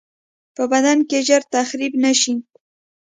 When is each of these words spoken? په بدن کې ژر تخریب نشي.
په 0.55 0.63
بدن 0.71 0.99
کې 1.09 1.17
ژر 1.27 1.41
تخریب 1.55 1.93
نشي. 2.03 2.33